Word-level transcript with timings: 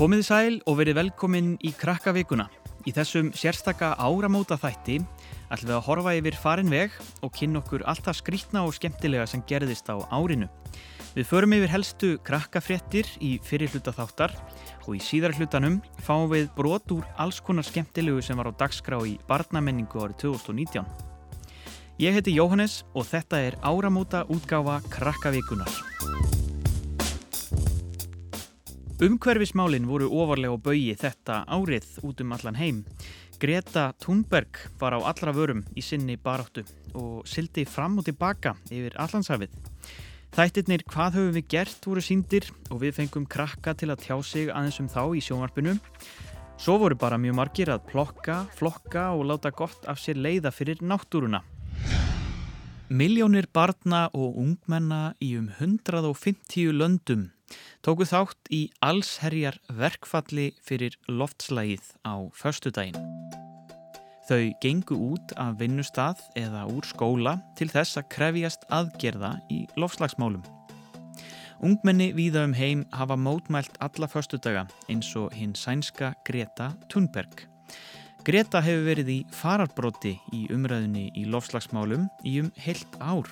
Komið 0.00 0.22
sæl 0.24 0.54
og 0.64 0.78
verið 0.78 0.96
velkomin 0.96 1.48
í 1.60 1.74
krakkavíkuna. 1.76 2.46
Í 2.88 2.92
þessum 2.96 3.26
sérstaka 3.36 3.90
áramóta 4.00 4.56
þætti 4.56 4.94
ætlum 5.52 5.68
við 5.68 5.74
að 5.76 5.82
horfa 5.90 6.14
yfir 6.16 6.38
farin 6.40 6.72
veg 6.72 6.94
og 7.20 7.34
kynna 7.36 7.60
okkur 7.60 7.84
alltaf 7.84 8.16
skrítna 8.16 8.62
og 8.64 8.72
skemmtilega 8.78 9.26
sem 9.28 9.42
gerðist 9.44 9.92
á 9.92 10.00
árinu. 10.08 10.48
Við 11.12 11.28
förum 11.28 11.52
yfir 11.58 11.72
helstu 11.74 12.14
krakkafréttir 12.24 13.12
í 13.20 13.34
fyrir 13.44 13.68
hluta 13.74 13.92
þáttar 13.92 14.32
og 14.86 14.96
í 14.96 15.04
síðar 15.04 15.36
hlutanum 15.36 15.82
fáum 16.00 16.32
við 16.32 16.48
brot 16.56 16.96
úr 16.96 17.04
alls 17.20 17.44
konar 17.44 17.68
skemmtilegu 17.68 18.24
sem 18.24 18.40
var 18.40 18.48
á 18.48 18.56
dagskrá 18.56 19.04
í 19.04 19.18
barnamenningu 19.28 20.00
árið 20.00 20.30
2019. 20.32 20.88
Ég 22.00 22.16
heiti 22.16 22.40
Jóhannes 22.40 22.86
og 22.96 23.04
þetta 23.04 23.44
er 23.50 23.60
áramóta 23.60 24.24
útgáfa 24.32 24.80
krakkavíkunar. 24.88 26.29
Umhverfismálinn 29.00 29.86
voru 29.88 30.10
ofarlega 30.12 30.52
á 30.52 30.60
baui 30.60 30.90
þetta 30.92 31.36
árið 31.48 31.86
út 32.04 32.18
um 32.20 32.34
allan 32.36 32.58
heim. 32.60 32.82
Greta 33.40 33.94
Thunberg 33.96 34.58
var 34.76 34.92
á 34.92 35.00
allra 35.00 35.32
vörum 35.32 35.62
í 35.72 35.80
sinni 35.80 36.18
baráttu 36.20 36.66
og 36.92 37.24
sildi 37.24 37.64
fram 37.64 37.96
og 37.96 38.04
tilbaka 38.04 38.52
yfir 38.68 38.98
allanshafið. 39.00 39.56
Þættirnir 40.36 40.84
Hvað 40.84 41.16
höfum 41.16 41.32
við 41.38 41.48
gert 41.56 41.88
voru 41.88 42.04
síndir 42.04 42.50
og 42.68 42.82
við 42.84 42.98
fengum 42.98 43.24
krakka 43.24 43.72
til 43.72 43.88
að 43.88 44.04
tjá 44.04 44.20
sig 44.20 44.52
aðeins 44.52 44.82
um 44.84 44.92
þá 44.92 45.02
í 45.16 45.24
sjónvarpinu. 45.24 45.78
Svo 46.60 46.76
voru 46.84 47.00
bara 47.00 47.16
mjög 47.16 47.40
margir 47.40 47.72
að 47.72 47.88
plokka, 47.88 48.42
flokka 48.60 49.14
og 49.16 49.24
láta 49.32 49.48
gott 49.48 49.88
af 49.88 49.96
sér 49.96 50.20
leiða 50.20 50.52
fyrir 50.52 50.84
náttúruna. 50.84 51.40
Miljónir 52.92 53.48
barna 53.48 54.10
og 54.12 54.36
ungmenna 54.36 55.14
í 55.24 55.38
um 55.40 55.48
150 55.56 56.76
löndum 56.76 57.30
tóku 57.82 58.06
þátt 58.08 58.50
í 58.54 58.62
allsherjar 58.84 59.58
verkfalli 59.68 60.50
fyrir 60.64 60.96
loftslægið 61.08 61.92
á 62.06 62.14
förstudaginn. 62.36 62.98
Þau 64.30 64.52
gengu 64.62 64.94
út 64.94 65.32
af 65.42 65.56
vinnustad 65.58 66.20
eða 66.38 66.62
úr 66.70 66.86
skóla 66.86 67.40
til 67.58 67.66
þess 67.72 67.98
að 67.98 68.10
krefjast 68.14 68.66
aðgerða 68.70 69.32
í 69.50 69.64
lofslagsmálum. 69.74 70.44
Ungmenni 71.60 72.12
víða 72.16 72.46
um 72.46 72.54
heim 72.56 72.86
hafa 72.94 73.18
mótmælt 73.20 73.74
alla 73.84 74.06
förstudaga 74.08 74.68
eins 74.88 75.10
og 75.18 75.34
hinn 75.34 75.52
sænska 75.58 76.14
Greta 76.24 76.70
Thunberg. 76.88 77.42
Greta 78.24 78.62
hefur 78.64 78.86
verið 78.86 79.12
í 79.12 79.18
fararbróti 79.34 80.14
í 80.36 80.46
umræðinni 80.54 81.10
í 81.16 81.26
lofslagsmálum 81.26 82.06
í 82.24 82.38
um 82.44 82.52
heilt 82.60 83.00
ár. 83.00 83.28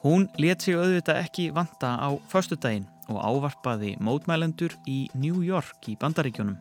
Hún 0.00 0.30
let 0.40 0.64
sig 0.64 0.78
auðvitað 0.80 1.18
ekki 1.20 1.50
vanta 1.52 1.92
á 2.00 2.08
förstudaginn 2.32 2.86
og 3.12 3.18
ávarpaði 3.20 3.98
mótmælendur 4.00 4.72
í 4.88 5.10
New 5.12 5.42
York 5.44 5.90
í 5.92 5.96
bandaríkjónum. 6.00 6.56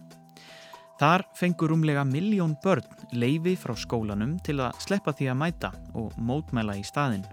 Þar 1.00 1.24
fengur 1.40 1.72
umlega 1.72 2.04
miljón 2.04 2.58
börn 2.60 2.84
leifi 3.16 3.54
frá 3.56 3.72
skólanum 3.80 4.34
til 4.44 4.58
að 4.60 4.82
sleppa 4.84 5.14
því 5.16 5.30
að 5.32 5.40
mæta 5.40 5.70
og 5.96 6.18
mótmæla 6.20 6.76
í 6.76 6.84
staðin. 6.84 7.24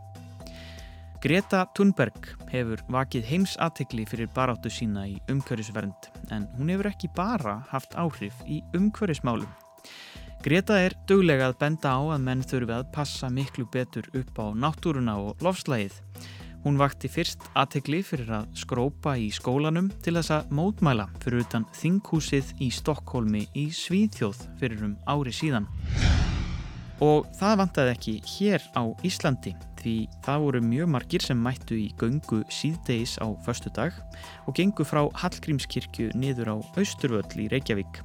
Greta 1.19 1.65
Thunberg 1.75 2.29
hefur 2.53 2.85
vakið 2.93 3.27
heimsatikli 3.27 4.05
fyrir 4.07 4.31
baráttu 4.31 4.71
sína 4.71 5.09
í 5.11 5.17
umhverfisvernd 5.33 6.07
en 6.31 6.47
hún 6.55 6.71
hefur 6.71 6.93
ekki 6.93 7.11
bara 7.17 7.65
haft 7.73 7.99
áhrif 7.99 8.39
í 8.47 8.61
umhverfismálum. 8.79 9.51
Greta 10.47 10.77
er 10.79 10.95
döglega 11.11 11.49
að 11.51 11.57
benda 11.59 11.91
á 11.91 12.01
að 12.15 12.21
menn 12.23 12.43
þurfi 12.47 12.75
að 12.77 12.91
passa 12.95 13.27
miklu 13.35 13.65
betur 13.67 14.07
upp 14.15 14.37
á 14.39 14.55
náttúruna 14.55 15.17
og 15.19 15.43
lofslægið 15.43 15.97
Hún 16.67 16.79
vakti 16.79 17.07
fyrst 17.07 17.45
aðtegli 17.55 18.01
fyrir 18.03 18.31
að 18.41 18.47
skrópa 18.59 19.13
í 19.19 19.29
skólanum 19.35 19.87
til 20.03 20.17
þess 20.17 20.33
að 20.35 20.49
mótmæla 20.59 21.05
fyrir 21.23 21.45
utan 21.45 21.67
þinghúsið 21.75 22.49
í 22.63 22.73
Stokkólmi 22.75 23.45
í 23.55 23.69
Svíðþjóð 23.75 24.41
fyrir 24.59 24.83
um 24.87 24.97
ári 25.07 25.35
síðan. 25.35 25.69
Og 27.03 27.27
það 27.39 27.61
vantaði 27.61 27.95
ekki 27.97 28.17
hér 28.33 28.67
á 28.75 28.83
Íslandi 29.07 29.55
því 29.79 29.95
það 30.27 30.43
voru 30.47 30.65
mjög 30.73 30.93
margir 30.95 31.27
sem 31.27 31.39
mættu 31.39 31.79
í 31.79 31.87
göngu 32.03 32.43
síðdeis 32.51 33.15
á 33.23 33.31
förstu 33.47 33.71
dag 33.75 33.95
og 34.47 34.59
gengu 34.59 34.87
frá 34.87 35.05
Hallgrímskirkju 35.23 36.15
niður 36.19 36.55
á 36.55 36.57
Austurvöll 36.75 37.47
í 37.47 37.51
Reykjavík. 37.55 38.03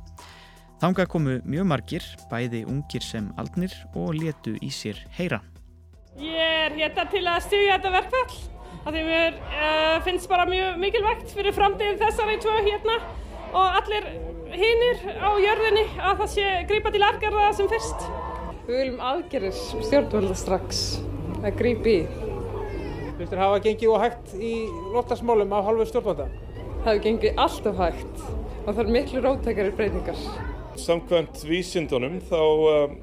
Þánga 0.81 1.03
komu 1.06 1.36
mjög 1.46 1.66
margir, 1.69 2.06
bæði 2.31 2.64
ungir 2.66 3.03
sem 3.06 3.28
aldnir 3.38 3.69
og 3.94 4.16
letu 4.18 4.56
í 4.66 4.72
sér 4.74 4.97
heyra. 5.14 5.38
Ég 6.18 6.38
er 6.42 6.74
hérna 6.74 7.03
til 7.12 7.22
að 7.30 7.44
stugja 7.46 7.75
þetta 7.75 7.92
verkfall 7.94 8.40
af 8.81 8.88
því 8.88 9.03
mér 9.06 9.36
uh, 9.38 10.00
finnst 10.08 10.25
bara 10.31 10.47
mjög 10.50 10.80
mikilvægt 10.81 11.36
fyrir 11.36 11.53
framtíðin 11.53 12.00
þessari 12.02 12.40
tvö 12.41 12.56
hérna 12.66 12.96
og 13.52 13.78
allir 13.78 14.08
hinnir 14.56 15.03
á 15.22 15.30
jörðinni 15.44 15.84
að 16.02 16.24
það 16.24 16.31
sé 16.34 16.47
grípa 16.72 16.94
til 16.96 17.06
aðgerða 17.06 17.52
sem 17.59 17.70
fyrst. 17.70 18.08
Við 18.66 18.80
viljum 18.80 19.03
aðgerðir 19.12 19.59
stjórnvölda 19.70 20.38
strax 20.40 20.80
að 21.44 21.59
grípi 21.62 21.94
í. 22.00 22.08
Þú 22.16 23.20
veist 23.20 23.36
þér 23.36 23.44
hafa 23.44 23.59
gengið 23.68 23.94
og 23.94 24.02
hægt 24.08 24.34
í 24.34 24.56
loftasmálum 24.96 25.53
af 25.59 25.70
halvu 25.70 25.86
stjórnvölda? 25.91 26.28
Það 26.81 26.90
hefur 26.90 27.06
gengið 27.06 27.46
alltaf 27.46 27.86
hægt 27.86 28.25
og 28.66 28.74
það 28.74 28.81
er 28.88 28.91
miklu 28.97 29.24
rótækari 29.28 29.75
breytingar. 29.78 30.25
Samkvæmt 30.80 31.42
vísindunum 31.48 32.20
þá 32.30 32.40
uh, 32.40 32.94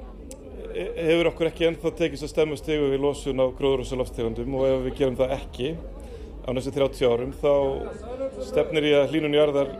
hefur 0.97 1.29
okkur 1.31 1.49
ekki 1.49 1.67
ennþá 1.69 1.91
tekist 1.97 2.25
að 2.25 2.33
stemma 2.33 2.57
stegu 2.59 2.89
við 2.91 3.03
losun 3.03 3.41
á 3.41 3.45
gróðurhúsalofstegundum 3.57 4.57
og 4.57 4.67
ef 4.67 4.83
við 4.87 4.97
gerum 5.01 5.17
það 5.19 5.33
ekki 5.37 5.71
á 6.45 6.49
næstu 6.55 6.73
30 6.75 7.09
árum 7.09 7.33
þá 7.41 7.53
stefnir 8.47 8.87
ég 8.89 9.01
að 9.01 9.13
hlínun 9.13 9.37
jarðar 9.37 9.73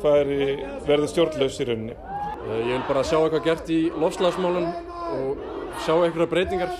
færi 0.00 0.56
verði 0.86 1.10
stjórnlaus 1.12 1.60
í 1.60 1.68
rauninni. 1.68 1.96
Eh, 1.96 2.60
ég 2.66 2.72
vil 2.72 2.86
bara 2.88 3.04
sjá 3.04 3.18
eitthvað 3.20 3.46
gert 3.46 3.72
í 3.74 3.80
lofslagsmálun 4.00 4.68
og 4.70 5.44
sjá 5.84 5.94
eitthvað 5.98 6.32
breytingar 6.32 6.74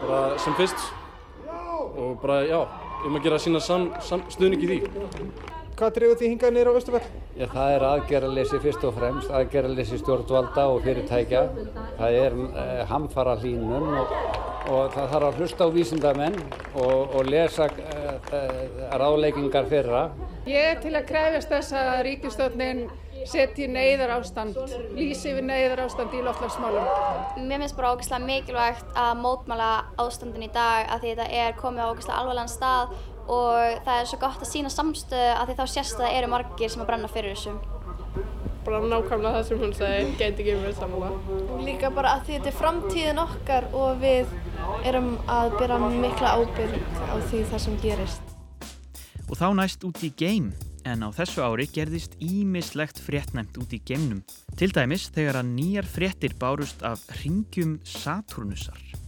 bara 0.00 0.22
sem 0.40 0.56
fyrst 0.58 0.88
og 2.00 2.16
bara 2.22 2.42
já, 2.48 2.60
um 3.06 3.16
að 3.18 3.26
gera 3.26 3.42
sína 3.42 3.60
stuðning 3.60 4.62
í 4.64 4.70
því. 4.70 4.78
Hvað 5.78 5.92
drefur 5.96 6.18
því 6.20 6.30
hingað 6.32 6.54
neyra 6.56 6.72
á 6.72 6.78
Östufell? 6.80 7.02
Já, 7.38 7.46
það 7.54 7.74
er 7.74 7.84
aðgerralessi 7.88 8.60
fyrst 8.60 8.86
og 8.88 8.96
fremst, 8.98 9.30
aðgerralessi 9.32 10.00
stjórnvalda 10.00 10.66
og 10.72 10.82
fyrirtækja. 10.84 11.42
Það 11.98 12.18
er 12.20 12.38
eh, 12.46 12.80
hamfara 12.90 13.36
hlínun 13.40 13.86
og, 14.02 14.16
og 14.74 14.90
það 14.96 15.12
þarf 15.14 15.28
að 15.28 15.38
hlusta 15.40 15.68
á 15.68 15.74
vísindamenn 15.76 16.40
og, 16.74 17.14
og 17.16 17.30
lesa 17.30 17.70
eh, 17.70 18.50
ráðleikingar 19.00 19.70
fyrra. 19.70 20.08
Ég 20.48 20.74
er 20.74 20.82
til 20.82 20.96
að 20.96 21.08
krefjast 21.12 21.54
þess 21.54 21.76
að 21.76 21.94
ríkistöldnin 22.08 22.84
setji 23.28 23.66
neyðar 23.68 24.14
ástand, 24.16 24.56
lýsi 24.96 25.34
við 25.36 25.46
neyðar 25.50 25.84
ástand 25.84 26.14
í 26.16 26.22
loftlagsmálum. 26.24 26.86
Mér 27.44 27.62
finnst 27.62 27.76
bara 27.76 27.92
ógeðslega 27.94 28.24
mikilvægt 28.24 28.94
að 28.98 29.20
mótmála 29.20 29.70
ástandin 30.00 30.46
í 30.46 30.50
dag 30.54 30.88
að 30.88 31.04
því 31.04 31.14
þetta 31.14 31.42
er 31.42 31.58
komið 31.60 31.84
á 31.84 31.90
ógeðslega 31.90 32.20
alvarlegan 32.22 32.52
stað 32.52 32.94
og 33.30 33.82
það 33.86 33.96
er 33.96 34.08
svo 34.10 34.18
gott 34.20 34.42
að 34.42 34.50
sína 34.50 34.70
samstöðu 34.72 35.34
að 35.36 35.50
því 35.50 35.58
þá 35.60 35.66
sést 35.74 35.98
að 35.98 36.04
það 36.04 36.16
eru 36.18 36.30
margir 36.32 36.72
sem 36.72 36.82
að 36.82 36.88
brenna 36.90 37.10
fyrir 37.10 37.36
þessu. 37.36 37.54
Bara 38.60 38.80
nákvæmlega 38.84 39.36
það 39.36 39.46
sem 39.48 39.60
hún 39.62 39.74
segi, 39.76 40.08
geti 40.20 40.44
ekki 40.44 40.56
verið 40.60 40.80
samanlega. 40.80 41.38
Líka 41.64 41.90
bara 41.96 42.16
að 42.16 42.26
því 42.26 42.38
þetta 42.38 42.50
er 42.50 42.58
framtíðin 42.58 43.22
okkar 43.22 43.68
og 43.76 44.02
við 44.02 44.34
erum 44.90 45.12
að 45.30 45.54
byrja 45.60 45.78
mikla 45.94 46.34
ábyrg 46.36 46.98
á 47.08 47.14
því 47.30 47.44
það 47.52 47.64
sem 47.66 47.78
gerist. 47.84 48.34
Og 49.30 49.38
þá 49.38 49.46
næst 49.56 49.86
út 49.86 50.02
í 50.04 50.10
geim, 50.18 50.50
en 50.84 51.06
á 51.06 51.08
þessu 51.14 51.44
ári 51.46 51.68
gerðist 51.70 52.16
ímislegt 52.20 53.00
fréttnæmt 53.00 53.56
út 53.62 53.72
í 53.72 53.80
geimnum. 53.86 54.24
Til 54.58 54.72
dæmis 54.74 55.08
þegar 55.14 55.40
að 55.40 55.52
nýjar 55.54 55.88
fréttir 55.88 56.34
bárust 56.40 56.82
af 56.84 57.06
ringjum 57.22 57.78
Saturnusar. 57.86 58.99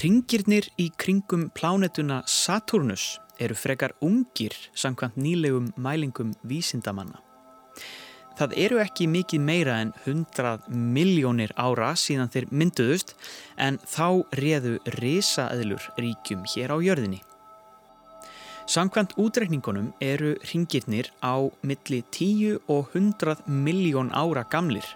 Ringirnir 0.00 0.64
í 0.80 0.86
kringum 0.96 1.50
plánetuna 1.52 2.22
Saturnus 2.24 3.18
eru 3.36 3.52
frekar 3.52 3.92
ungir 4.00 4.54
samkvæmt 4.72 5.18
nýlegum 5.20 5.66
mælingum 5.76 6.30
vísindamanna. 6.48 7.18
Það 8.38 8.54
eru 8.64 8.78
ekki 8.80 9.10
mikið 9.12 9.42
meira 9.44 9.74
en 9.84 9.90
100 10.06 10.70
miljónir 10.72 11.52
ára 11.52 11.90
síðan 12.00 12.32
þeir 12.32 12.46
mynduðust 12.48 13.12
en 13.60 13.76
þá 13.84 14.24
réðu 14.40 14.78
risaðlur 14.96 15.90
ríkjum 16.00 16.48
hér 16.54 16.72
á 16.72 16.76
jörðinni. 16.80 17.20
Samkvæmt 18.64 19.18
útrekningunum 19.20 19.92
eru 20.00 20.32
ringirnir 20.48 21.12
á 21.20 21.44
milli 21.60 22.00
10 22.08 22.62
og 22.72 22.96
100 22.96 23.44
miljón 23.52 24.14
ára 24.16 24.48
gamlir 24.48 24.86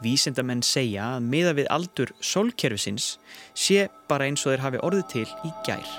Vísendamenn 0.00 0.62
segja 0.64 1.16
að 1.16 1.26
miða 1.28 1.56
við 1.58 1.66
aldur 1.72 2.12
sólkerfisins 2.24 3.18
sé 3.52 3.88
bara 4.08 4.30
eins 4.30 4.46
og 4.46 4.54
þeir 4.54 4.64
hafi 4.64 4.80
orðið 4.86 5.10
til 5.12 5.26
í 5.44 5.50
gær. 5.66 5.90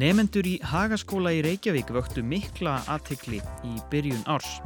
Nefendur 0.00 0.46
í 0.48 0.54
Hagaskóla 0.64 1.34
í 1.36 1.42
Reykjavík 1.44 1.90
vöktu 1.92 2.22
mikla 2.24 2.78
aðtekli 2.88 3.42
í 3.68 3.72
byrjun 3.92 4.22
árs. 4.32 4.62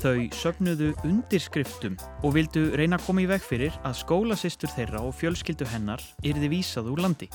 Þau 0.00 0.30
söfnuðu 0.32 0.94
undirskriftum 1.04 1.98
og 2.22 2.36
vildu 2.38 2.70
reyna 2.78 2.96
að 2.96 3.04
koma 3.10 3.24
í 3.26 3.28
veg 3.28 3.44
fyrir 3.44 3.76
að 3.82 3.98
skólasistur 4.00 4.72
þeirra 4.72 5.02
og 5.04 5.12
fjölskyldu 5.18 5.68
hennar 5.68 6.00
yrði 6.24 6.52
vísað 6.54 6.88
úr 6.94 7.04
landi. 7.04 7.28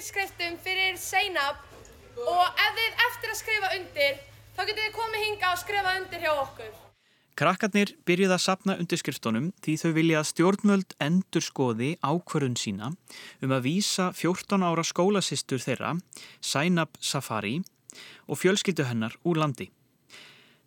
Undirskriftum 0.00 0.54
fyrir 0.64 0.94
Seinab 0.96 1.58
og 2.16 2.44
ef 2.56 2.76
þið 2.76 3.00
eftir 3.04 3.32
að 3.32 3.36
skrifa 3.36 3.68
undir 3.76 4.20
þá 4.56 4.60
getið 4.62 4.78
þið 4.80 4.92
komið 4.94 5.24
hinga 5.26 5.48
og 5.52 5.58
skrifa 5.60 5.90
undir 5.98 6.22
hjá 6.24 6.30
okkur. 6.40 6.70
Krakkarnir 7.36 7.90
byrjuð 8.08 8.32
að 8.32 8.40
sapna 8.40 8.76
undirskriftunum 8.80 9.50
því 9.60 9.74
þau 9.82 9.90
vilja 9.98 10.22
að 10.22 10.28
stjórnmöld 10.30 10.94
endur 11.04 11.44
skoði 11.44 11.90
ákvörðun 12.00 12.56
sína 12.56 12.88
um 13.44 13.52
að 13.52 13.66
vísa 13.66 14.06
14 14.16 14.64
ára 14.64 14.84
skólasistur 14.88 15.60
þeirra, 15.60 15.92
Sainab 16.40 16.96
Safari 16.96 17.58
og 18.24 18.40
fjölskyldu 18.40 18.86
hennar 18.88 19.18
úr 19.20 19.42
landi. 19.42 19.68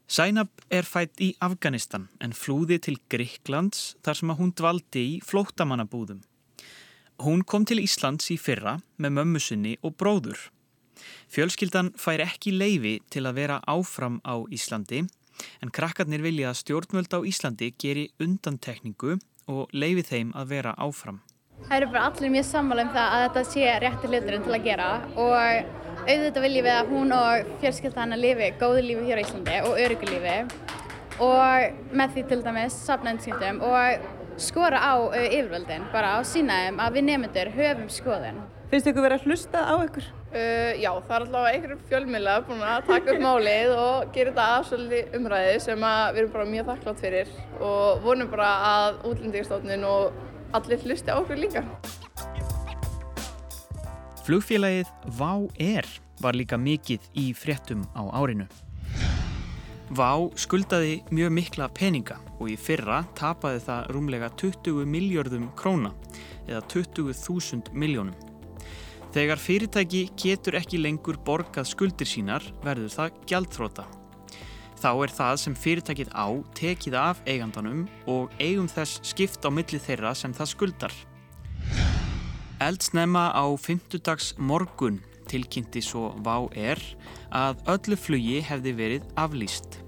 Sainab 0.06 0.62
er 0.70 0.86
fætt 0.86 1.18
í 1.18 1.32
Afganistan 1.42 2.06
en 2.22 2.38
flúði 2.38 2.78
til 2.86 3.00
Gríklands 3.10 3.96
þar 4.06 4.22
sem 4.22 4.36
að 4.36 4.44
hún 4.44 4.54
dvaldi 4.54 5.08
í 5.16 5.18
flóttamannabúðum. 5.26 6.22
Hún 7.22 7.44
kom 7.46 7.66
til 7.66 7.78
Íslands 7.84 8.32
í 8.34 8.40
fyrra 8.42 8.80
með 8.98 9.12
mömmu 9.20 9.40
sinni 9.44 9.76
og 9.86 9.94
bróður. 10.02 10.40
Fjölskyldan 11.30 11.92
fær 12.00 12.24
ekki 12.26 12.54
leifi 12.56 12.96
til 13.14 13.28
að 13.30 13.38
vera 13.38 13.60
áfram 13.70 14.18
á 14.26 14.42
Íslandi 14.50 15.04
en 15.62 15.74
krakkarnir 15.74 16.24
vilja 16.26 16.50
að 16.50 16.60
stjórnvöld 16.62 17.14
á 17.14 17.20
Íslandi 17.22 17.70
geri 17.78 18.08
undantekningu 18.22 19.20
og 19.52 19.70
leifi 19.74 20.06
þeim 20.10 20.34
að 20.34 20.50
vera 20.56 20.74
áfram. 20.78 21.22
Það 21.64 21.78
eru 21.78 21.92
bara 21.94 22.06
allir 22.10 22.34
mjög 22.34 22.48
sammála 22.50 22.86
um 22.88 22.94
það 22.96 23.16
að 23.16 23.24
þetta 23.24 23.44
sé 23.52 23.74
rétti 23.84 24.10
hluturinn 24.10 24.46
til 24.48 24.56
að 24.58 24.66
gera 24.68 24.90
og 25.14 25.36
auðvitað 26.04 26.46
viljum 26.48 26.68
við 26.68 26.76
að 26.76 26.94
hún 26.96 27.14
og 27.18 27.52
fjölskylda 27.62 28.02
hann 28.02 28.18
að 28.18 28.24
lifi 28.26 28.50
góðu 28.62 28.86
lífi 28.88 29.06
hér 29.10 29.22
á 29.22 29.26
Íslandi 29.26 29.60
og 29.68 29.80
öryggu 29.86 30.10
lífi 30.10 30.38
og 31.24 31.94
með 31.94 32.16
því 32.16 32.26
til 32.30 32.42
dæmis 32.44 32.78
safna 32.88 33.14
undirskiptum 33.14 33.62
og 33.70 34.08
skora 34.42 34.80
á 34.82 34.94
yfirvöldin, 35.18 35.86
bara 35.94 36.18
á 36.18 36.20
sínaðum 36.26 36.82
að 36.84 36.98
við 36.98 37.08
nefnendur 37.10 37.52
höfum 37.54 37.90
skoðun. 37.92 38.44
Finnst 38.74 38.88
ykkur 38.90 39.06
verið 39.06 39.20
að 39.20 39.28
hlusta 39.30 39.64
á 39.70 39.76
ykkur? 39.86 40.06
Uh, 40.34 40.72
já, 40.82 40.90
það 41.06 41.14
er 41.14 41.26
alltaf 41.28 41.48
einhverjum 41.52 41.82
fjölmjöla 41.92 42.36
búin 42.48 42.64
að 42.66 42.88
taka 42.88 43.14
upp 43.14 43.22
málið 43.22 43.74
og 43.78 44.14
gera 44.16 44.32
þetta 44.32 44.46
aðsvöldi 44.56 45.02
umræði 45.20 45.60
sem 45.62 45.86
að 45.86 46.06
við 46.08 46.22
erum 46.24 46.34
bara 46.34 46.48
mjög 46.50 46.70
þakklátt 46.72 47.04
fyrir 47.04 47.36
og 47.62 48.02
vonum 48.02 48.32
bara 48.32 48.50
að 48.72 48.98
útlendingastofnun 49.12 49.86
og 49.92 50.18
allir 50.58 50.88
hlusti 50.88 51.14
á 51.14 51.22
okkur 51.22 51.38
líka. 51.44 51.66
Flugfélagið 54.26 54.90
Vá 55.20 55.32
Air 55.62 55.90
var 56.24 56.34
líka 56.34 56.58
mikið 56.58 57.06
í 57.14 57.30
fréttum 57.38 57.86
á 57.94 58.10
árinu. 58.10 58.50
Vá 59.92 60.16
skuldaði 60.40 61.02
mjög 61.12 61.34
mikla 61.36 61.68
peninga 61.76 62.16
og 62.40 62.48
í 62.54 62.56
fyrra 62.56 63.02
tapaði 63.20 63.60
það 63.66 63.90
rúmlega 63.92 64.30
20 64.40 64.86
miljardum 64.88 65.50
króna 65.60 65.92
eða 66.48 66.62
20.000 66.72 67.74
miljónum. 67.76 68.16
Þegar 69.14 69.38
fyrirtæki 69.38 70.08
getur 70.18 70.56
ekki 70.58 70.80
lengur 70.80 71.20
borgað 71.22 71.68
skuldir 71.70 72.10
sínar 72.10 72.46
verður 72.64 72.90
það 72.96 73.20
gjaldþróta. 73.30 73.86
Þá 74.80 74.90
er 75.06 75.14
það 75.16 75.36
sem 75.44 75.56
fyrirtækið 75.56 76.10
á 76.16 76.28
tekið 76.58 76.96
af 77.00 77.22
eigandanum 77.30 77.86
og 78.10 78.34
eigum 78.40 78.68
þess 78.72 79.04
skipt 79.06 79.46
á 79.46 79.52
milli 79.54 79.80
þeirra 79.84 80.16
sem 80.18 80.34
það 80.34 80.52
skuldar. 80.56 80.96
Eldsnema 82.64 83.30
á 83.36 83.46
fymtudags 83.60 84.34
morgun 84.40 85.02
tilkynnti 85.34 85.82
svo 85.82 86.12
Vá 86.26 86.46
er 86.54 86.82
að 87.34 87.64
öllu 87.74 87.98
flugi 87.98 88.42
hefði 88.46 88.76
verið 88.78 89.08
aflýst. 89.20 89.80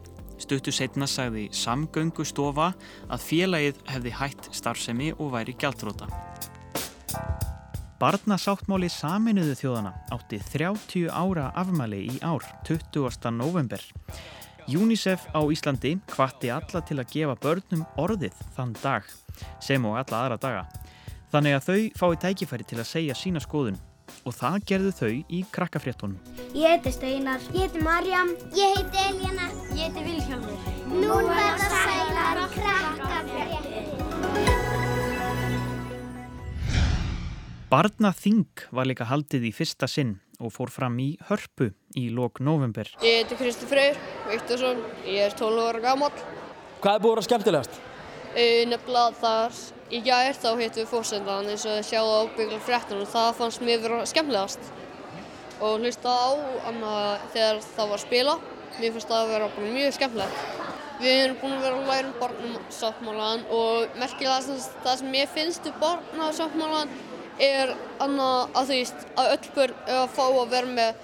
Stuttu 0.42 0.74
setna 0.74 1.08
sagði 1.08 1.48
Samgöngustofa 1.56 2.74
að 3.08 3.24
félagið 3.24 3.82
hefði 3.88 4.14
hætt 4.20 4.50
starfsemi 4.56 5.14
og 5.16 5.32
væri 5.38 5.56
gjaldróta. 5.62 6.10
Barnasáttmáli 8.02 8.90
saminuðu 8.92 9.56
þjóðana 9.56 9.94
átti 10.12 10.42
30 10.52 11.08
ára 11.16 11.48
afmæli 11.56 12.02
í 12.12 12.18
ár, 12.28 12.44
20. 12.68 13.32
november. 13.32 13.82
UNICEF 14.66 15.30
á 15.32 15.40
Íslandi 15.54 15.94
hvatti 16.12 16.50
alla 16.52 16.82
til 16.84 17.00
að 17.00 17.12
gefa 17.14 17.38
börnum 17.40 17.86
orðið 18.02 18.36
þann 18.58 18.76
dag, 18.82 19.08
sem 19.64 19.86
og 19.86 19.96
alla 20.02 20.24
aðra 20.26 20.42
daga. 20.42 20.64
Þannig 21.32 21.56
að 21.56 21.68
þau 21.70 21.82
fái 22.02 22.24
tækifæri 22.26 22.68
til 22.68 22.82
að 22.82 22.90
segja 22.92 23.18
sína 23.18 23.44
skoðun 23.44 23.80
og 24.26 24.34
það 24.34 24.56
gerðu 24.72 24.92
þau 24.98 25.14
í 25.30 25.40
krakkafréttunum. 25.54 26.18
Ég 26.58 26.66
heiti 26.74 26.92
Steinar. 26.96 27.42
Ég 27.54 27.68
heiti 27.68 27.80
Marjam. 27.86 28.34
Ég 28.58 28.76
heiti 28.80 28.98
Eljana. 29.06 29.48
Ég 29.78 29.86
heiti 29.86 30.02
Vilhjálmur. 30.08 30.58
Nú 30.90 31.16
verða 31.30 31.70
sælar 31.70 32.38
krakkafréttur. 32.56 33.86
Barnaþing 37.70 38.46
var 38.74 38.86
líka 38.88 39.06
haldið 39.10 39.50
í 39.50 39.52
fyrsta 39.54 39.88
sinn 39.90 40.18
og 40.40 40.52
fór 40.54 40.70
fram 40.72 40.98
í 41.02 41.18
hörpu 41.30 41.72
í 41.98 42.10
lok 42.14 42.40
november. 42.44 42.88
Ég 43.04 43.24
heiti 43.24 43.36
Kristi 43.40 43.66
Freyr 43.68 43.96
Viktorsson, 44.30 44.80
ég 45.08 45.30
er 45.30 45.34
12 45.36 45.64
ára 45.70 45.82
gammal. 45.84 46.12
Hvað 46.84 46.94
er 46.94 47.02
búið 47.04 47.20
að 47.22 47.28
skemmtilegast? 47.30 47.74
Nefnilega 48.70 49.16
þar 49.22 49.52
í 49.94 50.02
gær 50.06 50.34
þá 50.34 50.50
hittum 50.58 50.82
við 50.82 50.90
fórsendan 50.90 51.50
eins 51.52 51.66
og 51.70 51.84
sjáðu 51.86 52.14
ábyggla 52.24 52.60
fréttunum 52.66 53.06
og 53.06 53.12
það 53.12 53.32
fannst 53.40 53.64
mér 53.66 53.84
vera 53.84 54.06
skemmtilegast. 54.10 54.70
Og 55.62 55.80
hlusta 55.84 56.12
á 56.12 56.30
hana 56.66 56.94
þegar 57.34 57.60
það 57.76 57.92
var 57.92 58.00
að 58.00 58.06
spila, 58.06 58.38
mér 58.80 58.96
finnst 58.96 59.12
það 59.12 59.20
að 59.20 59.34
vera 59.34 59.50
bara 59.56 59.74
mjög 59.76 59.98
skemmtilegt. 59.98 60.46
Við 60.96 61.20
erum 61.26 61.38
búin 61.42 61.58
að 61.58 61.66
vera 61.66 61.82
að 61.82 61.90
læra 61.92 62.08
um 62.08 62.16
barnasáttmálan 62.22 63.44
og 63.52 64.00
merkilega 64.00 64.58
það 64.86 64.98
sem 65.02 65.20
ég 65.20 65.34
finnst 65.36 65.70
um 65.70 65.78
barnasáttmálan 65.84 66.96
er 67.46 67.76
annað 68.00 68.56
að 68.56 68.70
þú 68.70 68.80
veist 68.80 69.06
að 69.20 69.32
öll 69.36 69.54
börn 69.58 69.94
að 69.98 70.06
fá 70.16 70.24
að 70.26 70.54
vera 70.56 70.72
með 70.80 71.02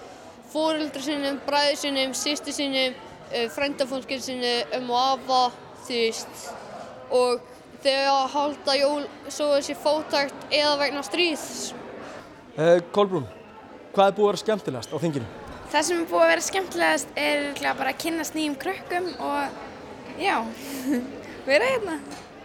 fórildri 0.52 1.04
sinum, 1.04 1.40
bræði 1.48 1.78
sinum, 1.84 2.16
sýsti 2.16 2.56
sinum, 2.56 2.96
frændafólkið 3.56 4.24
sinum 4.24 4.76
um 4.80 4.94
og 4.96 5.02
afa 5.02 5.42
þú 5.86 6.00
veist 6.00 6.48
og 7.12 7.51
þegar 7.82 8.10
að 8.14 8.34
halda 8.36 8.76
jól 8.78 9.04
svo 9.28 9.52
þessi 9.56 9.76
fótækt 9.82 10.48
eða 10.54 10.74
vegna 10.82 11.04
stríðs. 11.06 11.72
Uh, 12.58 12.78
Kolbrún, 12.94 13.28
hvað 13.96 14.12
er 14.12 14.18
búið 14.18 14.26
að 14.26 14.32
vera 14.32 14.42
skemmtilegast 14.44 14.94
á 14.94 14.98
þinginu? 15.02 15.30
Það 15.72 15.86
sem 15.88 16.02
er 16.02 16.10
búið 16.12 16.24
að 16.26 16.32
vera 16.34 16.46
skemmtilegast 16.48 17.14
er 17.16 17.46
bara 17.80 17.94
að 17.94 18.02
kynast 18.04 18.36
nýjum 18.36 18.58
krökkum 18.60 19.08
og 19.24 20.20
já, 20.20 20.36
vera 21.50 21.72
hérna. 21.72 21.98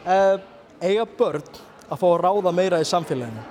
Uh, 0.07 0.39
eiga 0.81 1.09
börn 1.19 1.43
að 1.91 2.01
fá 2.01 2.07
að 2.13 2.21
ráða 2.23 2.55
meira 2.55 2.81
í 2.81 2.87
samfélaginu? 2.87 3.45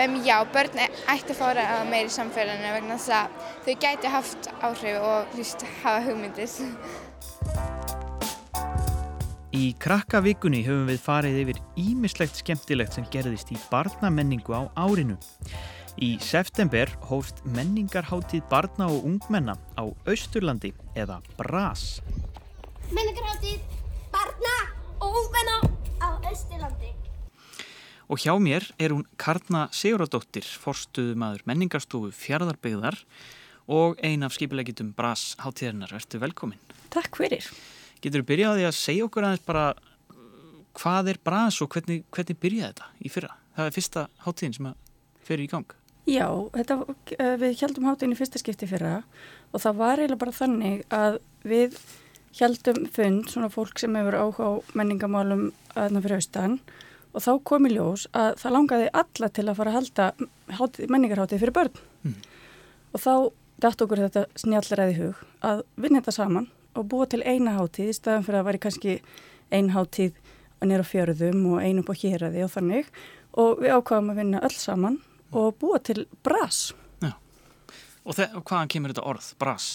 Um, 0.00 0.16
já, 0.24 0.38
börn 0.54 0.80
ætti 0.80 1.34
að 1.34 1.36
fá 1.36 1.46
að 1.50 1.54
ráða 1.60 1.84
meira 1.90 2.08
í 2.08 2.16
samfélaginu 2.16 2.74
vegna 2.78 2.96
þess 2.96 3.14
að 3.18 3.46
þau 3.66 3.78
gæti 3.84 4.12
haft 4.16 4.50
áhrif 4.64 5.04
og 5.04 5.36
hlust 5.36 5.68
hafa 5.82 6.02
hugmyndis. 6.08 6.60
Í 9.50 9.72
krakkavíkunni 9.82 10.60
höfum 10.62 10.84
við 10.86 11.00
farið 11.02 11.36
yfir 11.40 11.56
ímislegt 11.82 12.36
skemmtilegt 12.38 12.94
sem 12.94 13.06
gerðist 13.10 13.48
í 13.50 13.56
barnamenningu 13.66 14.54
á 14.54 14.70
árinu. 14.78 15.16
Í 15.98 16.12
september 16.22 16.86
hófst 17.08 17.40
menningarháttíð 17.56 18.44
barna 18.52 18.86
og 18.86 19.08
ungmenna 19.08 19.56
á 19.74 19.90
Austurlandi 20.06 20.70
eða 20.94 21.18
BRAS. 21.34 21.98
Menningarháttíð 22.94 23.58
barna 24.14 24.54
og 25.02 25.18
ungmenna 25.18 25.58
á 25.98 26.08
Austurlandi. 26.30 26.94
Og 28.06 28.22
hjá 28.22 28.38
mér 28.38 28.70
er 28.78 28.94
hún 28.94 29.02
Karna 29.18 29.66
Siguradóttir, 29.74 30.46
forstuðumadur 30.46 31.42
menningarstofu 31.50 32.14
fjárðarbyggðar 32.14 33.02
og 33.66 33.98
ein 33.98 34.22
af 34.22 34.38
skipilegitum 34.38 34.94
BRAS 34.94 35.34
háttíðarinnar. 35.42 35.90
Vertu 35.98 36.22
velkomin. 36.22 36.62
Takk 36.94 37.18
fyrir. 37.18 37.50
Getur 38.00 38.22
þú 38.22 38.28
byrjað 38.30 38.52
á 38.52 38.56
því 38.58 38.66
að 38.68 38.78
segja 38.78 39.06
okkur 39.06 39.26
aðeins 39.28 39.46
bara 39.46 39.64
hvað 40.80 41.12
er 41.12 41.20
BRAS 41.24 41.60
og 41.64 41.70
hvernig, 41.74 42.04
hvernig 42.14 42.40
byrjaði 42.40 42.72
þetta 42.72 42.90
í 43.00 43.12
fyrra? 43.12 43.34
Það 43.56 43.68
er 43.68 43.76
fyrsta 43.76 44.06
háttíðin 44.24 44.56
sem 44.56 44.68
fyrir 45.26 45.44
í 45.44 45.50
gang. 45.50 45.74
Já, 46.08 46.26
þetta, 46.54 46.76
við 47.42 47.60
heldum 47.60 47.88
háttíðin 47.90 48.14
í 48.14 48.18
fyrsta 48.18 48.40
skipti 48.40 48.68
fyrra 48.70 49.00
og 49.50 49.62
það 49.62 49.82
var 49.82 50.00
eiginlega 50.00 50.22
bara 50.22 50.36
þannig 50.36 50.84
að 50.94 51.18
við 51.46 51.76
heldum 52.38 52.86
fund, 52.94 53.26
svona 53.30 53.50
fólk 53.52 53.80
sem 53.82 53.96
hefur 53.98 54.16
áhuga 54.16 54.46
á 54.46 54.52
menningamálum 54.78 55.50
aðna 55.74 56.02
fyrir 56.04 56.20
austan 56.20 56.60
og 57.10 57.24
þá 57.24 57.32
kom 57.46 57.66
í 57.66 57.72
ljós 57.74 58.06
að 58.16 58.36
það 58.42 58.54
langaði 58.56 58.88
alla 59.02 59.30
til 59.34 59.46
að 59.48 59.58
fara 59.58 59.72
að 59.74 60.26
halda 60.60 60.86
menningarháttið 60.86 61.42
fyrir 61.42 61.56
börn 61.56 61.80
mm. 62.06 62.16
og 62.94 63.02
þá 63.02 63.14
dætt 63.60 63.84
okkur 63.84 64.04
þetta 64.06 64.24
snjallræði 64.38 64.96
hug 65.00 65.24
að 65.46 65.64
vinna 65.74 66.00
þetta 66.00 66.16
saman 66.16 66.48
og 66.74 66.86
búa 66.90 67.08
til 67.10 67.22
eina 67.24 67.56
hátíð 67.58 67.92
í 67.92 67.96
staðan 67.96 68.26
fyrir 68.26 68.40
að 68.40 68.48
væri 68.48 68.62
kannski 68.64 68.96
ein 69.50 69.70
hátíð 69.74 70.16
nýra 70.60 70.86
fjörðum 70.86 71.44
og 71.54 71.62
einu 71.64 71.82
upp 71.82 71.92
á 71.92 72.00
héræði 72.02 72.44
og 72.44 72.52
þannig 72.54 72.90
og 73.40 73.62
við 73.62 73.76
ákvaðum 73.76 74.10
að 74.12 74.20
vinna 74.20 74.42
öll 74.46 74.56
saman 74.56 74.98
og 75.30 75.54
búa 75.60 75.78
til 75.82 76.04
bras. 76.26 76.72
Já, 77.00 77.14
og, 78.04 78.18
hvaðan 78.18 78.72
kemur 78.72 78.92
þetta 78.92 79.06
orð, 79.06 79.30
bras? 79.40 79.68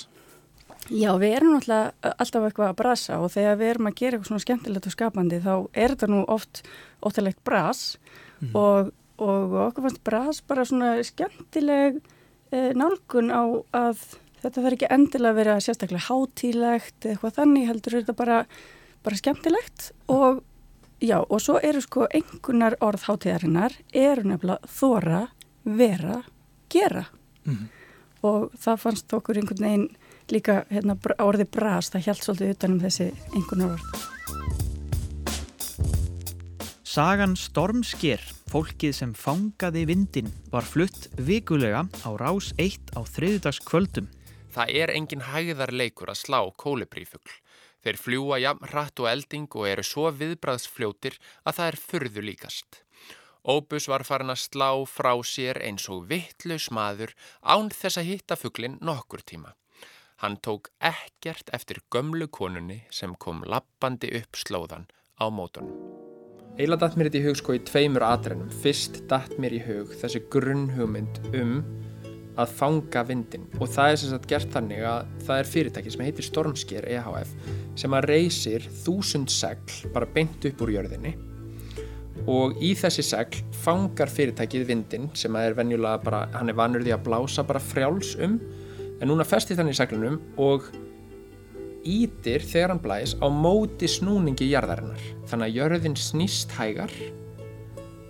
Já, 0.93 1.15
við 1.17 1.39
erum 1.39 1.55
alltaf 1.57 2.43
eitthvað 2.45 2.67
að 2.67 2.77
brasa 2.77 3.17
og 3.17 3.31
þegar 3.33 3.57
við 3.57 3.71
erum 3.71 3.89
að 3.89 3.97
gera 3.97 4.17
eitthvað 4.17 4.29
svona 4.29 4.43
skemmtilegt 4.43 4.89
og 4.89 4.93
skapandi 4.93 5.39
þá 5.41 5.53
er 5.73 5.95
þetta 5.95 6.09
nú 6.11 6.19
oft 6.29 6.61
óttalegt 7.01 7.41
bras 7.47 7.95
mm. 8.43 8.51
og 8.53 8.93
og 9.21 9.53
okkur 9.69 9.85
fannst 9.85 10.03
bras 10.03 10.41
bara 10.43 10.65
svona 10.67 10.95
skemmtileg 11.05 12.01
eh, 12.51 12.71
nálgun 12.75 13.31
á 13.31 13.43
að 13.71 14.01
þetta 14.45 14.63
þarf 14.65 14.75
ekki 14.77 14.89
endilega 14.95 15.31
að 15.33 15.39
vera 15.41 15.55
sérstaklega 15.65 16.07
hátílegt 16.07 16.97
eða 17.05 17.13
eitthvað 17.15 17.37
þannig 17.39 17.67
heldur 17.69 17.97
þetta 17.99 18.15
bara, 18.21 18.39
bara 19.05 19.19
skemmtilegt 19.21 19.89
og 20.13 20.43
já 21.03 21.17
og 21.21 21.41
svo 21.43 21.57
eru 21.59 21.81
sko 21.83 22.07
einhvernar 22.07 22.77
orð 22.85 23.03
hátíðarinnar 23.09 23.73
eru 23.91 24.23
nefnilega 24.31 24.71
þóra, 24.79 25.23
vera, 25.65 26.21
gera 26.71 27.05
Mhm. 27.45 27.67
og 28.25 28.51
það 28.57 28.79
fannst 28.81 29.13
okkur 29.13 29.37
einhvern 29.37 29.65
veginn 29.67 29.89
líka 30.33 30.63
hérna, 30.71 30.95
br- 30.97 31.19
orðið 31.21 31.51
bras, 31.53 31.91
það 31.93 32.05
held 32.07 32.23
svolítið 32.25 32.53
utanum 32.55 32.79
þessi 32.81 33.11
einhvernar 33.35 33.75
orð. 33.75 33.85
Sagan 36.85 37.35
Stormsker, 37.35 38.21
fólkið 38.49 38.93
sem 38.95 39.13
fangaði 39.13 39.83
vindin, 39.89 40.29
var 40.53 40.63
flutt 40.63 41.09
vikulega 41.17 41.83
á 42.07 42.09
rás 42.17 42.53
1 42.57 42.93
á 42.95 43.01
þriðdags 43.03 43.59
kvöldum. 43.67 44.07
Það 44.55 44.71
er 44.79 44.93
engin 44.95 45.25
hægðarleikur 45.27 46.13
að 46.13 46.21
slá 46.21 46.39
kólibrífugl. 46.55 47.33
Þeir 47.83 47.97
fljúa 47.99 48.37
jafn 48.39 48.69
hratt 48.71 49.01
og 49.03 49.09
elding 49.11 49.49
og 49.51 49.67
eru 49.67 49.83
svo 49.83 50.07
viðbraðsfljótir 50.15 51.17
að 51.43 51.57
það 51.57 51.71
er 51.71 51.77
furðu 51.81 52.23
líkast. 52.23 52.79
Óbus 53.45 53.85
var 53.91 54.05
farin 54.07 54.33
að 54.33 54.41
slá 54.41 54.69
frá 54.89 55.11
sér 55.27 55.59
eins 55.61 55.85
og 55.91 56.07
vittlaus 56.09 56.71
maður 56.73 57.11
án 57.43 57.69
þess 57.69 57.99
að 58.01 58.09
hitta 58.09 58.39
fuglin 58.39 58.79
nokkur 58.81 59.21
tíma. 59.21 59.51
Hann 60.23 60.39
tók 60.39 60.71
ekkert 60.79 61.51
eftir 61.53 61.83
gömlu 61.91 62.29
konunni 62.31 62.85
sem 62.89 63.13
kom 63.19 63.43
lappandi 63.43 64.09
upp 64.17 64.39
slóðan 64.39 64.87
á 65.19 65.27
mótunum. 65.27 65.75
Eila 66.55 66.79
datt 66.79 66.95
mér 66.95 67.11
þetta 67.11 67.19
í 67.19 67.25
hug 67.27 67.37
sko 67.37 67.53
í 67.57 67.61
tveimur 67.67 68.07
atrennum. 68.07 68.49
Fyrst 68.63 69.03
datt 69.11 69.35
mér 69.37 69.59
í 69.59 69.61
hug 69.67 69.91
þessi 69.99 70.23
grunnhugmynd 70.31 71.19
um 71.35 71.59
að 72.39 72.55
fanga 72.57 73.03
vindin 73.07 73.45
og 73.59 73.69
það 73.71 73.91
er 73.91 73.99
sem 74.01 74.11
sagt 74.11 74.27
gert 74.29 74.51
þannig 74.53 74.83
að 74.87 75.13
það 75.27 75.41
er 75.41 75.49
fyrirtæki 75.51 75.93
sem 75.93 76.03
heitir 76.05 76.27
Stormsker 76.27 76.87
EHF 76.91 77.31
sem 77.79 77.95
að 77.95 78.09
reysir 78.11 78.67
þúsund 78.83 79.31
segl 79.31 79.91
bara 79.95 80.09
beint 80.15 80.45
upp 80.49 80.63
úr 80.65 80.73
jörðinni. 80.75 81.15
Og 82.31 82.55
í 82.63 82.71
þessi 82.79 83.03
segl 83.05 83.41
fangar 83.63 84.09
fyrirtækið 84.09 84.65
vindin 84.69 85.09
sem 85.17 85.35
að 85.35 85.49
er 85.49 85.57
venjulega 85.59 86.01
bara, 86.03 86.23
hann 86.33 86.49
er 86.49 86.57
vanur 86.57 86.85
því 86.85 86.95
að 86.95 87.03
blása 87.05 87.45
bara 87.45 87.61
frjáls 87.61 88.15
um. 88.23 88.39
En 89.01 89.11
núna 89.11 89.27
festir 89.27 89.59
þannig 89.59 89.77
seglunum 89.77 90.17
og 90.41 90.71
ítir 91.85 92.41
þegar 92.41 92.73
hann 92.73 92.81
blæs 92.81 93.13
á 93.21 93.27
móti 93.29 93.89
snúningi 93.91 94.47
jarðarinnar. 94.49 95.03
Þannig 95.29 95.51
að 95.51 95.59
jörðin 95.59 95.99
snýst 95.99 96.55
hægar 96.57 96.93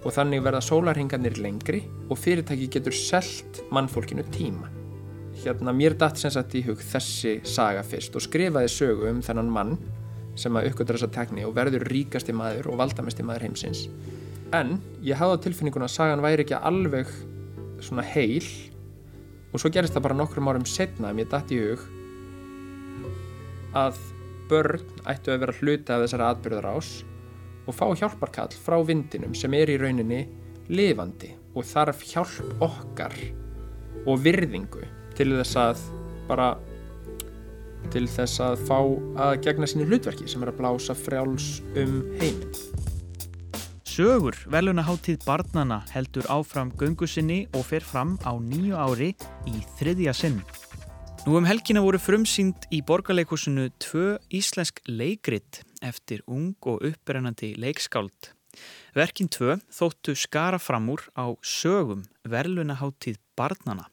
og 0.06 0.14
þannig 0.14 0.44
verða 0.46 0.62
sólarhingarnir 0.62 1.40
lengri 1.42 1.82
og 2.14 2.20
fyrirtæki 2.22 2.70
getur 2.78 2.94
selt 2.94 3.64
mannfólkinu 3.74 4.26
tíma. 4.36 4.70
Hérna 5.42 5.74
mér 5.76 5.98
datt 5.98 6.22
sem 6.22 6.32
sagt 6.32 6.54
í 6.56 6.62
hug 6.68 6.80
þessi 6.80 7.40
saga 7.50 7.82
fyrst 7.84 8.16
og 8.16 8.24
skrifaði 8.24 8.70
sögu 8.72 9.10
um 9.10 9.24
þennan 9.26 9.50
mann 9.52 9.74
sem 10.40 10.56
að 10.56 10.70
uppgötur 10.70 11.00
þessa 11.00 11.12
tekni 11.16 11.46
og 11.48 11.56
verður 11.58 11.88
ríkasti 11.90 12.36
maður 12.36 12.70
og 12.72 12.80
valdamesti 12.84 13.26
maður 13.26 13.48
heimsins. 13.48 13.88
En 14.54 14.78
ég 15.04 15.18
hafði 15.18 15.42
á 15.42 15.44
tilfinninguna 15.48 15.90
að 15.90 15.96
sagan 15.96 16.24
væri 16.24 16.46
ekki 16.46 16.60
alveg 16.60 17.10
svona 17.84 18.06
heil 18.06 18.46
og 19.52 19.62
svo 19.62 19.72
gerist 19.74 19.96
það 19.96 20.06
bara 20.06 20.20
nokkrum 20.20 20.52
árum 20.52 20.68
setna 20.70 21.10
að 21.10 21.20
mér 21.20 21.32
datt 21.32 21.52
í 21.56 21.60
hug 21.64 21.84
að 23.76 24.00
börn 24.52 24.86
ættu 25.10 25.34
að 25.34 25.42
vera 25.42 25.58
hluti 25.60 25.92
af 25.92 26.06
þessari 26.06 26.28
atbyrðarás 26.30 26.92
og 27.66 27.76
fá 27.76 27.88
hjálparkall 27.98 28.54
frá 28.66 28.78
vindinum 28.86 29.36
sem 29.38 29.54
er 29.58 29.72
í 29.74 29.80
rauninni 29.82 30.26
lifandi 30.70 31.34
og 31.56 31.66
þarf 31.68 32.04
hjálp 32.10 32.64
okkar 32.66 33.16
og 34.06 34.22
virðingu 34.22 34.86
til 35.18 35.32
þess 35.38 35.60
að 35.60 35.84
bara 36.30 36.54
til 37.94 38.08
þess 38.10 38.42
að 38.42 38.64
fá 38.68 38.80
að 39.28 39.36
gegna 39.46 39.70
sínu 39.70 39.86
hlutverki 39.90 40.28
sem 40.30 40.44
er 40.44 40.52
að 40.52 40.60
blása 40.62 40.96
frjáls 40.98 41.60
um 41.78 42.02
heiminn. 42.20 42.56
Sögur 43.96 44.36
velunaháttíð 44.52 45.22
barnana 45.24 45.80
heldur 45.94 46.26
áfram 46.28 46.74
göngu 46.76 47.08
sinni 47.08 47.46
og 47.56 47.64
fer 47.70 47.86
fram 47.86 48.18
á 48.28 48.36
nýju 48.36 48.76
ári 48.76 49.14
í 49.48 49.62
þriðja 49.80 50.16
sinn. 50.18 50.42
Nú 51.26 51.40
um 51.40 51.48
helgina 51.48 51.82
voru 51.82 52.02
frumsýnd 52.02 52.68
í 52.76 52.82
borgarleikusinu 52.86 53.70
tvö 53.82 54.18
íslensk 54.36 54.84
leikrit 54.90 55.64
eftir 55.86 56.24
ung 56.28 56.56
og 56.66 56.84
upprennandi 56.90 57.54
leikskáld. 57.62 58.32
Verkin 58.96 59.30
tvö 59.30 59.58
þóttu 59.74 60.16
skara 60.18 60.60
fram 60.60 60.90
úr 60.94 61.04
á 61.14 61.36
sögum 61.44 62.06
verðlunaháttíð 62.24 63.20
barnana. 63.38 63.90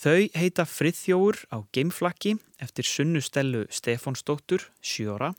Þau 0.00 0.26
heita 0.34 0.64
Friðþjóur 0.66 1.44
á 1.54 1.62
geimflakki 1.74 2.34
eftir 2.58 2.88
Sunnustellu 2.88 3.66
Stefánsdóttur, 3.70 4.66
sjóra, 4.82 5.34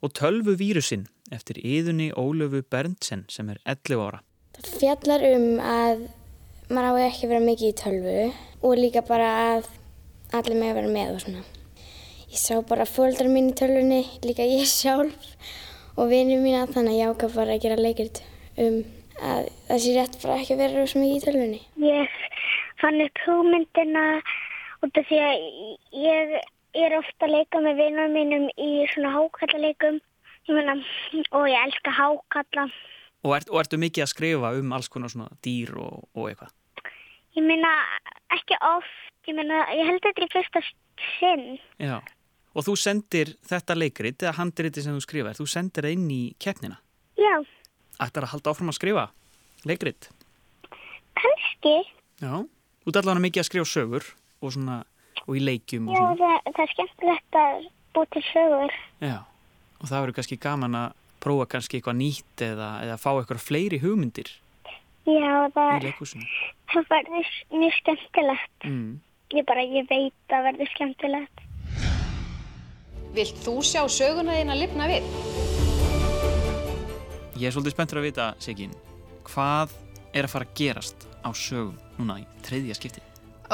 og 0.00 0.14
Tölvu 0.14 0.54
vírusinn 0.60 1.08
eftir 1.34 1.58
Íðunni 1.60 2.12
Ólöfu 2.14 2.62
Berntsen 2.62 3.26
sem 3.28 3.50
er 3.50 3.58
11 3.66 4.04
ára. 4.04 4.22
Það 4.58 4.70
fjallar 4.78 5.26
um 5.32 5.48
að 5.60 6.06
maður 6.72 7.00
á 7.00 7.04
ekki 7.08 7.26
að 7.26 7.32
vera 7.32 7.44
mikið 7.44 7.68
í 7.68 7.76
tölvu 7.82 8.16
og 8.62 8.80
líka 8.80 9.04
bara 9.06 9.28
að 9.52 9.68
allir 10.36 10.58
með 10.58 10.70
að 10.70 10.78
vera 10.80 10.94
með 10.94 11.14
og 11.14 11.22
svona. 11.24 11.44
Ég 12.28 12.36
sá 12.36 12.58
bara 12.60 12.84
fóldrar 12.84 13.30
mín 13.32 13.46
í 13.48 13.56
tölvunni, 13.56 14.02
líka 14.20 14.44
ég 14.44 14.66
sjálf 14.68 15.14
og 15.96 16.10
vinið 16.10 16.42
mína 16.44 16.66
þannig 16.68 16.92
að 16.92 16.98
ég 16.98 17.12
ákvað 17.12 17.36
bara 17.38 17.54
að 17.54 17.62
gera 17.64 17.78
leikrit 17.80 18.20
um 18.60 18.82
að 19.18 19.48
það 19.68 19.80
sé 19.84 19.94
rétt 19.96 20.18
bara 20.22 20.36
ekki 20.36 20.54
að 20.54 20.60
vera 20.60 20.82
svo 20.90 21.00
mikið 21.00 21.16
í 21.16 21.22
tölvunni. 21.24 21.60
Ég 21.80 22.18
fann 22.82 23.00
upp 23.06 23.22
hugmyndina 23.24 24.02
út 24.84 25.00
af 25.00 25.08
því 25.08 25.20
að 25.24 25.46
ég 26.02 26.36
er 26.84 26.96
ofta 26.98 27.26
að 27.26 27.32
leika 27.32 27.62
með 27.64 27.80
vinnum 27.80 28.14
mínum 28.18 28.44
í 28.60 28.68
svona 28.92 29.14
hákallaleikum 29.16 29.98
og 30.52 31.48
ég 31.48 31.64
elska 31.64 31.96
hákalla. 31.96 32.68
Og, 33.24 33.32
ert, 33.38 33.48
og 33.48 33.62
ertu 33.62 33.80
mikið 33.80 34.04
að 34.04 34.12
skrifa 34.12 34.52
um 34.60 34.76
alls 34.76 34.92
konar 34.92 35.10
svona 35.12 35.32
dýr 35.44 35.72
og, 35.80 36.04
og 36.12 36.28
eitthvað? 36.28 36.52
Ég 37.40 37.48
meina 37.48 37.72
ekki 38.36 38.60
oft, 38.74 39.02
ég 39.26 39.40
meina 39.40 39.64
ég 39.72 39.88
held 39.88 40.04
þetta 40.04 40.28
í 40.28 40.30
fyrsta 40.36 40.64
sinn. 41.16 41.50
Já. 41.80 41.98
Og 42.58 42.64
þú 42.66 42.74
sendir 42.80 43.30
þetta 43.46 43.76
leikrit 43.78 44.22
eða 44.24 44.34
handriti 44.40 44.82
sem 44.82 44.96
þú 44.96 45.02
skrifar, 45.04 45.36
þú 45.38 45.46
sendir 45.46 45.86
það 45.86 45.94
inn 45.94 46.08
í 46.10 46.22
keppnina. 46.42 46.80
Já, 47.18 47.36
Ætlar 48.02 48.26
að 48.28 48.32
halda 48.34 48.50
áfram 48.52 48.70
að 48.72 48.76
skrifa 48.78 49.04
leikrit? 49.66 50.08
kannski. 51.18 51.74
Já. 52.22 52.34
Þú 52.84 52.92
ert 52.92 52.98
allavega 53.00 53.24
mikið 53.24 53.42
að 53.42 53.48
skrifa 53.48 53.68
sögur 53.68 54.04
og 54.42 54.52
svona, 54.54 54.76
og 55.26 55.34
í 55.38 55.42
leikjum 55.42 55.88
og 55.90 55.96
Já, 55.96 56.02
svona. 56.02 56.18
það, 56.20 56.52
það 56.54 56.62
er 56.64 56.72
skemmtilegt 56.74 57.38
að 57.40 57.66
búa 57.96 58.06
til 58.14 58.22
sögur. 58.28 58.76
Já. 59.02 59.16
Og 59.78 59.90
það 59.90 60.02
verður 60.04 60.16
kannski 60.18 60.38
gaman 60.42 60.78
að 60.78 60.94
prófa 61.22 61.48
kannski 61.54 61.78
eitthvað 61.80 61.98
nýtt 61.98 62.44
eða, 62.46 62.68
eða 62.86 62.98
fá 63.02 63.10
eitthvað 63.18 63.42
fleiri 63.42 63.80
hugmyndir 63.82 64.30
Já, 65.08 65.34
í 65.48 65.50
það, 65.56 65.74
leikhúsinu. 65.88 66.26
það 66.72 66.88
verður 66.94 67.28
mjög 67.58 67.76
skemmtilegt. 67.80 68.66
Mm. 68.68 68.88
Ég 69.34 69.44
bara, 69.48 69.64
ég 69.66 69.86
veit 69.90 70.14
að 70.28 70.32
það 70.36 70.46
verður 70.48 70.72
skemmtilegt. 70.76 71.44
Vilt 73.18 73.38
þú 73.42 73.52
sjá 73.66 73.80
söguna 73.90 74.36
þín 74.36 74.52
að 74.52 74.60
lifna 74.60 74.84
við? 74.86 75.06
Ég 77.34 77.48
er 77.48 77.54
svolítið 77.56 77.72
spenntur 77.74 77.98
að 77.98 78.04
vita, 78.06 78.26
Sigyn, 78.38 78.74
hvað 79.26 79.72
er 80.14 80.28
að 80.28 80.30
fara 80.30 80.46
að 80.46 80.52
gerast 80.60 81.06
á 81.26 81.30
sögum 81.34 81.72
núna 81.96 82.20
í 82.20 82.26
þriðja 82.46 82.76
skipti? 82.78 83.02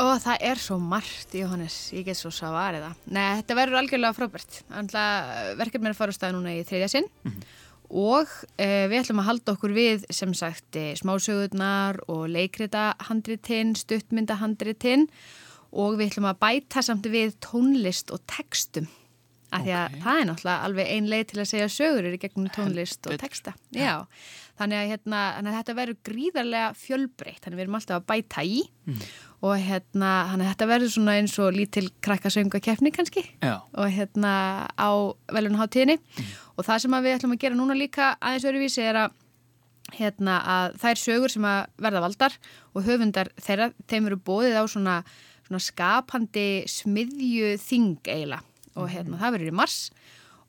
Og 0.03 0.11
það 0.21 0.43
er 0.51 0.61
svo 0.61 0.77
margt, 0.77 1.33
Jóhannes, 1.33 1.79
ég 1.97 2.05
get 2.05 2.19
svo 2.19 2.29
svarið 2.35 2.85
það. 2.85 2.99
Nei, 3.17 3.23
þetta 3.39 3.57
verður 3.57 3.79
algjörlega 3.81 4.19
frábært. 4.19 4.59
Verkefni 4.69 5.89
er 5.89 5.95
að 5.95 6.01
fara 6.03 6.13
á 6.13 6.17
stað 6.19 6.35
núna 6.37 6.53
í 6.53 6.67
þriðja 6.69 6.89
sinn 6.93 7.09
og 7.89 8.35
e, 8.59 8.67
við 8.91 8.99
ætlum 8.99 9.23
að 9.23 9.29
halda 9.31 9.55
okkur 9.55 9.73
við 9.77 10.05
sem 10.13 10.35
sagt 10.37 10.77
e, 10.77 10.91
smásögurnar 11.01 12.03
og 12.13 12.27
leikrita 12.35 12.91
handritinn, 13.09 13.73
stuttmynda 13.81 14.37
handritinn 14.43 15.07
og 15.73 15.97
við 15.97 16.11
ætlum 16.11 16.29
að 16.35 16.43
bæta 16.45 16.85
samt 16.85 17.09
við 17.09 17.33
tónlist 17.41 18.13
og 18.13 18.21
textum. 18.29 18.91
Af 19.55 19.63
því 19.63 19.75
að 19.79 19.99
það 20.03 20.21
er 20.21 20.27
náttúrulega 20.31 20.69
alveg 20.69 20.89
ein 20.95 21.11
leið 21.13 21.27
til 21.31 21.39
að 21.41 21.51
segja 21.51 21.69
sögur 21.71 22.09
er 22.09 22.17
í 22.17 22.21
gegnum 22.23 22.49
tónlist 22.55 23.07
og 23.07 23.19
texta. 23.23 23.55
Já, 23.75 23.93
þannig 24.59 24.81
að, 24.81 24.89
hérna, 24.93 25.21
þetta 25.59 25.77
verður 25.79 25.99
gríðarlega 26.09 26.71
fjölbreytt, 26.81 27.41
þannig 27.45 27.55
að 27.55 27.61
við 27.61 27.65
erum 27.67 27.79
alltaf 27.79 28.01
að 28.01 28.07
bæta 28.11 28.45
í. 28.45 28.63
Og 29.45 29.59
hérna, 29.61 30.13
þetta 30.41 30.69
verður 30.71 30.93
svona 30.95 31.19
eins 31.21 31.35
og 31.43 31.53
lítil 31.55 31.85
krakkasöngakefni 32.05 32.91
kannski. 32.95 33.27
Já. 33.45 33.61
og 33.75 33.91
hérna 33.93 34.33
á 34.75 34.91
velunaháttíðinni 35.35 35.99
og 36.57 36.65
það 36.65 36.81
sem 36.85 36.97
við 37.05 37.17
ætlum 37.19 37.37
að 37.37 37.43
gera 37.45 37.59
núna 37.59 37.77
líka 37.77 38.15
aðeins 38.21 38.49
öruvísi 38.49 38.83
er 38.83 39.05
að 39.05 39.21
hérna 39.95 40.39
að 40.49 40.79
þær 40.81 40.99
sögur 41.03 41.31
sem 41.31 41.45
að 41.47 41.61
verða 41.85 42.03
valdar 42.07 42.39
og 42.75 42.87
höfundar 42.89 43.31
þeirra, 43.37 43.71
þeim 43.87 44.09
eru 44.09 44.19
bóðið 44.19 44.59
á 44.59 44.65
svona, 44.67 44.97
svona 45.47 45.63
skapandi 45.63 46.49
smiðju 46.71 47.55
þing 47.61 48.01
eiginlega 48.09 48.43
og 48.75 48.91
hérna 48.93 49.21
það 49.21 49.37
verður 49.37 49.53
í 49.53 49.59
mars 49.63 49.79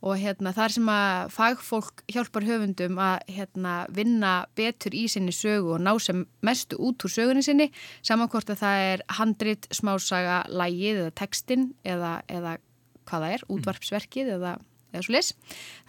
og 0.05 0.19
hérna 0.21 0.51
þar 0.53 0.73
sem 0.75 0.89
að 0.91 1.31
fagfólk 1.33 2.03
hjálpar 2.11 2.45
höfundum 2.45 2.99
að 3.01 3.31
hérna 3.37 3.75
vinna 3.95 4.33
betur 4.57 4.93
í 4.97 5.05
sinni 5.09 5.33
sögu 5.33 5.75
og 5.77 5.81
ná 5.81 5.93
sem 6.03 6.25
mestu 6.45 6.77
út 6.77 7.05
úr 7.07 7.13
sögunni 7.13 7.45
sinni 7.45 7.71
samankort 8.05 8.51
að 8.53 8.61
það 8.61 8.83
er 8.91 9.05
handrit, 9.17 9.69
smásaga, 9.73 10.43
lægið 10.51 11.01
eða 11.05 11.15
textin 11.21 11.71
eða, 11.87 12.19
eða 12.29 12.57
hvað 13.05 13.25
það 13.25 13.37
er, 13.37 13.47
útvarpsverkið 13.55 14.31
eða, 14.35 14.53
eða 14.93 15.07
svo 15.07 15.15
lis. 15.15 15.33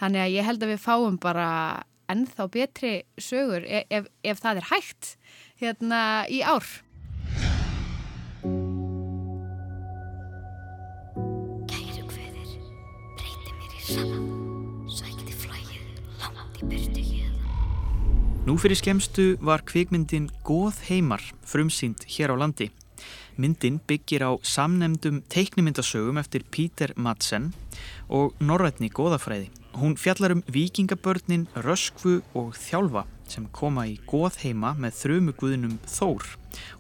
Þannig 0.01 0.25
að 0.25 0.35
ég 0.37 0.49
held 0.49 0.65
að 0.65 0.73
við 0.73 0.83
fáum 0.85 1.21
bara 1.21 1.51
ennþá 2.13 2.49
betri 2.55 2.95
sögur 3.19 3.67
ef, 3.67 3.87
ef, 3.91 4.11
ef 4.23 4.43
það 4.43 4.63
er 4.63 4.69
hægt 4.71 5.15
hérna 5.61 6.01
í 6.31 6.43
ár. 6.47 6.67
Nú 18.47 18.55
fyrir 18.63 18.79
skemstu 18.79 19.33
var 19.43 19.65
kvikmyndin 19.67 20.29
Góð 20.47 20.77
heimar 20.87 21.19
frumsýnd 21.43 22.05
hér 22.07 22.31
á 22.31 22.39
landi. 22.39 22.69
Myndin 23.35 23.81
byggir 23.83 24.23
á 24.23 24.39
samnemdum 24.39 25.19
teiknimyndasögum 25.27 26.21
eftir 26.23 26.47
Píter 26.47 26.95
Madsen 26.95 27.49
og 28.07 28.39
Norrætni 28.39 28.87
góðafræði. 28.87 29.51
Hún 29.75 29.99
fjallar 29.99 30.37
um 30.37 30.45
vikingabörnin 30.47 31.49
Röskvu 31.59 32.23
og 32.39 32.55
Þjálfa 32.55 33.03
sem 33.27 33.51
koma 33.51 33.89
í 33.91 33.99
góð 34.07 34.39
heima 34.45 34.77
með 34.79 34.95
þrumuguðinum 35.03 35.81
Þór 35.83 36.31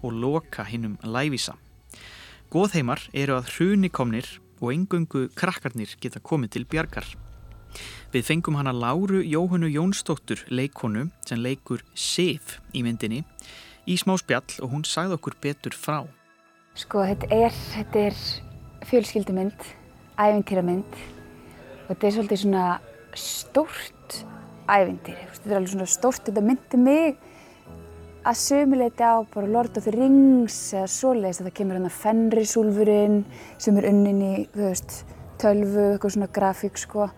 og 0.06 0.14
loka 0.14 0.70
hinnum 0.70 0.94
Lævísa. 1.02 1.58
Góðheimar 2.46 3.08
eru 3.10 3.40
að 3.40 3.50
hruni 3.56 3.90
komnir 3.90 4.36
og 4.62 4.70
engöngu 4.70 5.26
krakkarnir 5.34 5.98
geta 5.98 6.22
komið 6.22 6.60
til 6.60 6.70
bjargar. 6.70 7.25
Við 8.16 8.24
fengum 8.24 8.54
hana 8.56 8.72
Láru 8.72 9.18
Jóhannu 9.20 9.68
Jónsdóttur 9.68 10.40
leikonu 10.48 11.02
sem 11.28 11.36
leikur 11.44 11.82
Sif 11.92 12.54
í 12.72 12.80
myndinni 12.80 13.18
í 13.84 13.96
smá 14.00 14.14
spjall 14.16 14.54
og 14.64 14.70
hún 14.72 14.86
sagði 14.88 15.18
okkur 15.18 15.34
betur 15.44 15.76
frá. 15.76 15.98
Sko 16.80 17.02
þetta 17.04 17.28
er, 17.36 17.58
þetta 17.74 18.04
er 18.06 18.22
fjölskyldumynd, 18.88 19.66
ævintýramynd 20.16 20.96
og 21.02 21.90
þetta 21.90 22.08
er 22.08 22.14
svolítið 22.16 22.40
svona 22.46 22.64
stórt 23.20 24.16
ævintýri. 24.64 25.28
Þetta 25.34 25.52
er 25.52 25.58
alveg 25.58 25.74
svona 25.74 25.90
stórt, 25.98 26.24
þetta 26.30 26.46
myndi 26.48 26.82
mig 26.86 27.20
að 28.24 28.40
sömuleiti 28.46 29.04
á 29.12 29.20
bara 29.28 29.52
Lord 29.58 29.76
of 29.76 29.84
the 29.90 29.92
Rings 29.92 30.56
eða 30.72 30.88
svoleiðis 30.94 31.42
að 31.44 31.50
það 31.50 31.58
kemur 31.60 31.82
hann 31.82 31.92
að 31.92 32.00
Fenrisúlfurinn 32.00 33.20
sem 33.60 33.76
er 33.76 33.90
unnin 33.92 34.24
í, 34.24 34.34
þú 34.56 34.66
veist, 34.70 34.98
tölvu, 35.36 35.90
eitthvað 35.92 36.16
svona 36.16 36.32
grafík 36.40 36.80
sko 36.80 37.10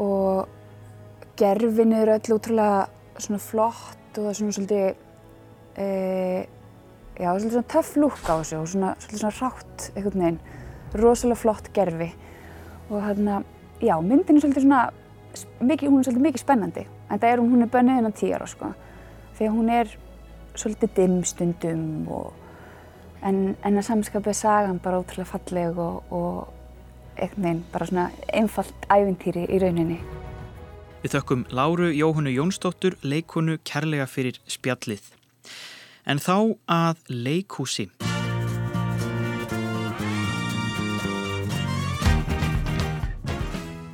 og 0.00 0.48
gerfin 1.40 1.94
eru 1.96 2.16
öll 2.16 2.34
útrúlega 2.36 2.88
svona 3.20 3.40
flott 3.42 4.18
og 4.18 4.24
það 4.24 4.30
er 4.30 4.38
svona 4.38 4.56
svolítið 4.56 4.86
e, 5.76 5.86
já, 7.20 7.28
svolítið 7.28 7.54
svona 7.56 7.70
töff 7.74 7.92
lúk 8.00 8.20
á 8.24 8.34
þessu 8.40 8.58
og 8.60 8.68
svona, 8.72 8.92
svolítið 8.98 9.22
svona 9.22 9.38
rátt 9.38 9.86
einhvern 9.94 10.24
veginn, 10.24 10.40
rosalega 11.00 11.40
flott 11.40 11.72
gerfi. 11.76 12.10
Og 12.90 13.02
hérna, 13.04 13.42
já, 13.80 13.94
myndin 14.02 14.38
er 14.38 14.44
svolítið 14.44 14.66
svona, 14.66 14.82
mikið, 15.60 15.92
hún 15.92 16.00
er 16.00 16.08
svolítið 16.08 16.26
mikið 16.28 16.44
spennandi. 16.44 16.86
En 17.10 17.18
það 17.18 17.32
er 17.32 17.42
hún, 17.42 17.50
hún 17.54 17.66
er 17.66 17.72
bönnuð 17.74 18.00
innan 18.00 18.16
tíu 18.16 18.32
ára 18.36 18.48
sko. 18.50 18.72
Því 19.38 19.48
að 19.48 19.58
hún 19.58 19.74
er 19.74 19.96
svolítið 20.58 20.94
dimm 20.96 21.20
stundum 21.28 21.84
og 22.10 22.32
en, 23.26 23.42
en 23.62 23.76
að 23.76 23.86
samskapið 23.86 24.36
sagan 24.36 24.80
bara 24.82 25.00
ótrúlega 25.00 25.28
falleg 25.28 25.78
og, 25.78 26.14
og 26.14 26.59
veginn 27.18 27.64
bara 27.72 27.86
svona 27.86 28.10
einfalt 28.32 28.86
ævintýri 28.90 29.46
í 29.48 29.60
rauninni. 29.62 29.98
Við 31.00 31.14
þökkum 31.16 31.46
Láru 31.56 31.88
Jóhannu 31.96 32.32
Jónsdóttur 32.34 32.98
leikonu 33.02 33.56
kærlega 33.64 34.04
fyrir 34.06 34.36
spjallið. 34.44 35.02
En 36.04 36.20
þá 36.20 36.56
að 36.68 37.00
leikhúsi. 37.08 37.88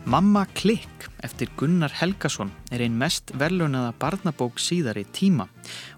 Mamma 0.07 0.45
Klikk 0.55 1.09
eftir 1.27 1.51
Gunnar 1.59 1.91
Helgason 1.91 2.53
er 2.71 2.85
einn 2.85 2.95
mest 2.99 3.33
verðlunaða 3.39 3.91
barnabók 3.99 4.61
síðari 4.63 5.03
tíma 5.11 5.49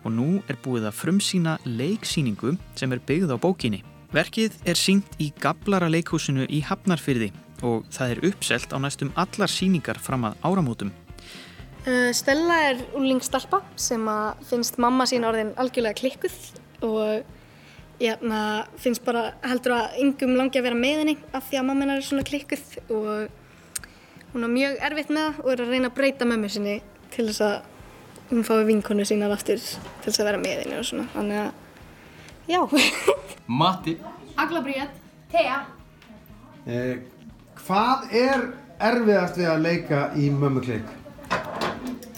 og 0.04 0.14
nú 0.16 0.28
er 0.48 0.56
búið 0.64 0.88
að 0.88 0.98
frumsýna 1.02 1.58
leiksýningu 1.68 2.54
sem 2.78 2.92
er 2.92 3.04
byggð 3.04 3.32
á 3.32 3.36
bókinni. 3.36 3.82
Verkið 4.08 4.54
er 4.64 4.78
sínt 4.80 5.18
í 5.20 5.26
Gablara 5.36 5.90
leikhúsinu 5.92 6.46
í 6.48 6.62
Hafnarfyrði 6.64 7.26
og 7.60 7.84
það 7.92 8.12
er 8.14 8.22
uppselt 8.30 8.70
á 8.72 8.80
næstum 8.80 9.10
allar 9.20 9.52
síningar 9.52 10.00
fram 10.00 10.24
að 10.24 10.38
áramótum. 10.48 10.92
Uh, 11.84 12.08
Stella 12.16 12.56
er 12.70 12.80
úlingsstalpa 12.96 13.60
sem 13.76 14.08
finnst 14.48 14.80
mamma 14.80 15.04
sín 15.08 15.28
orðin 15.28 15.52
algjörlega 15.60 16.00
klikkuð 16.00 16.38
og 16.88 18.00
jæna, 18.00 18.40
finnst 18.80 19.04
bara 19.04 19.34
heldur 19.44 19.76
að 19.76 20.00
yngum 20.06 20.36
langi 20.40 20.56
að 20.56 20.70
vera 20.70 20.80
með 20.80 21.02
henni 21.02 21.16
af 21.36 21.44
því 21.50 21.60
að 21.60 21.68
mamma 21.68 21.84
hennar 21.84 22.00
er 22.00 22.08
svona 22.08 22.26
klikkuð 22.32 22.66
og 22.88 24.26
hún 24.32 24.48
er 24.48 24.56
mjög 24.56 24.82
erfitt 24.88 25.12
með 25.12 25.24
það 25.26 25.44
og 25.44 25.52
er 25.52 25.64
að 25.66 25.72
reyna 25.74 25.92
að 25.92 25.96
breyta 26.00 26.32
mömmu 26.32 26.54
sinni 26.56 26.80
til 27.12 27.28
þess 27.28 27.44
að 27.44 27.56
hún 28.32 28.44
fái 28.48 28.60
vinkonu 28.72 29.04
sínar 29.08 29.36
aftur 29.36 29.60
til 29.60 30.08
þess 30.08 30.20
að 30.22 30.30
vera 30.32 30.46
með 30.48 30.62
henni 30.64 30.80
og 30.80 30.88
svona. 30.88 31.50
Já. 32.48 32.68
Matti. 33.46 33.98
Agla 34.36 34.60
Bríett. 34.60 34.94
Thea. 35.32 35.66
Eh, 36.66 36.96
hvað 37.66 38.14
er 38.16 38.44
erfiðast 38.80 39.36
við 39.40 39.50
að 39.52 39.64
leika 39.66 40.00
í 40.16 40.30
mömmukleik? 40.32 40.94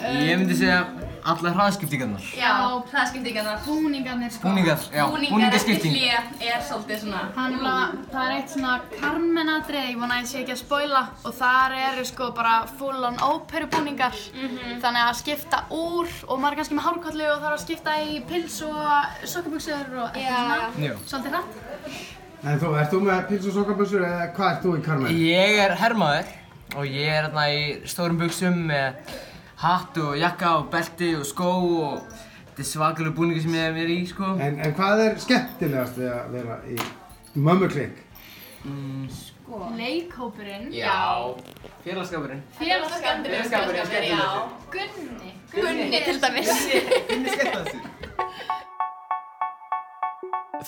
Ég 0.00 0.38
myndi 0.38 0.56
segja 0.56 0.84
allar 1.24 1.54
hraðskiptingarnar. 1.56 2.22
Já, 2.36 2.52
hraðskiptingarnar. 2.92 3.58
Búningarnir 3.66 4.30
sko. 4.34 4.48
Búningar, 4.48 4.78
já, 4.94 5.04
búningaskipting. 5.10 5.30
Búningar 5.30 5.54
eftir 5.54 5.90
hlið 5.90 6.46
er 6.54 6.60
svolítið 6.68 7.00
svona. 7.04 7.22
Þannig 7.36 7.64
að 7.70 7.96
það 8.12 8.24
er 8.26 8.34
eitt 8.36 8.54
svona 8.54 8.74
Carmen-atrið, 9.00 9.88
ég 9.90 9.98
vona 10.00 10.14
að 10.14 10.22
ég 10.22 10.30
sé 10.32 10.38
ekki 10.42 10.54
að 10.56 10.60
spoila 10.62 11.02
og 11.24 11.34
þar 11.40 11.76
eru 11.90 12.04
sko 12.10 12.30
bara 12.36 12.54
full 12.78 13.04
on 13.04 13.16
óperubúningar 13.18 14.14
Mhm. 14.34 14.80
þannig 14.80 15.02
að 15.08 15.14
skipta 15.22 15.62
úr 15.70 16.08
og 16.28 16.38
maður 16.40 16.52
er 16.52 16.56
kannski 16.62 16.74
með 16.78 16.86
hárkollu 16.88 17.26
og 17.34 17.42
þarf 17.42 17.56
að 17.58 17.64
skipta 17.66 17.90
í 18.00 18.20
pils 18.26 18.62
og 18.62 19.26
sokkabuxur 19.26 19.98
og 20.02 20.10
eitthvað 20.14 20.72
svona, 20.74 20.86
Já. 20.86 20.94
svolítið 21.06 21.30
hratt. 21.30 21.46
En 22.42 22.58
þú, 22.60 22.68
ert 22.80 22.90
þú 22.90 23.00
með 23.04 23.26
pils 23.28 23.46
og 23.46 23.52
sokkabössur 23.52 24.00
eða 24.06 24.34
hvað 24.34 24.50
ert 24.54 24.62
þú 24.64 24.70
í 24.78 24.84
Carmen? 24.84 25.12
Ég 25.12 25.58
er 25.60 25.74
herrmaður 25.76 26.24
og 26.76 26.84
ég 26.86 27.08
er 27.08 27.22
hérna 27.28 27.44
í 27.52 27.82
stórum 27.84 28.16
buksum 28.18 28.54
með 28.70 28.94
hatt 29.60 29.98
og 30.00 30.16
jakka 30.18 30.54
og 30.60 30.68
belti 30.72 31.10
og 31.18 31.24
skó 31.28 31.50
og 31.84 32.04
þetta 32.50 32.62
er 32.64 32.68
svakalega 32.70 33.14
búningur 33.16 33.42
sem 33.44 33.54
ég 33.56 33.66
hef 33.68 33.74
verið 33.76 33.96
í 33.96 34.06
sko. 34.10 34.30
En, 34.40 34.60
en 34.64 34.74
hvað 34.76 35.02
er 35.06 35.18
skemmtilegast 35.24 35.98
við 36.00 36.10
að 36.14 36.30
vera 36.36 36.56
í 36.68 36.78
mömmukleik? 37.34 37.96
Mm, 38.64 39.04
Sko. 39.10 39.66
Leikhópurinn. 39.74 40.68
já, 40.70 40.94
félagskapurinn. 41.84 42.42
Félagskapurinn. 42.58 43.32
Félagskapurinn 43.34 43.80
er 43.80 43.86
skemmtilegur. 43.88 44.44
Gunni. 44.74 45.32
Gunni 45.54 46.02
til 46.04 46.20
dæmis. 46.22 46.50
Gunni 47.08 47.28
skemmtilegast. 47.34 47.76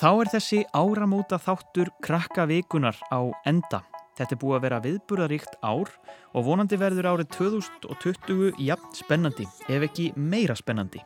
Þá 0.00 0.08
er 0.22 0.28
þessi 0.32 0.62
áramóta 0.74 1.36
þáttur 1.38 1.90
krakka 2.02 2.46
vikunar 2.48 2.96
á 3.12 3.20
enda. 3.46 3.82
Þetta 4.18 4.34
er 4.34 4.40
búið 4.42 4.56
að 4.56 4.64
vera 4.66 4.82
viðburðaríkt 4.84 5.54
ár 5.64 5.92
og 6.32 6.44
vonandi 6.46 6.78
verður 6.80 7.08
árið 7.14 7.30
2020 7.38 8.60
jafn 8.60 8.92
spennandi, 8.96 9.46
ef 9.68 9.88
ekki 9.88 10.12
meira 10.16 10.56
spennandi. 10.58 11.00